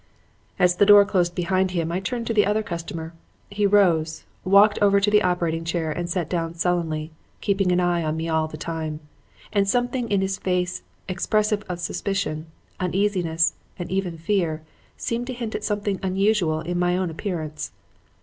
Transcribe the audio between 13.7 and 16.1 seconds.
and even fear seemed to hint at something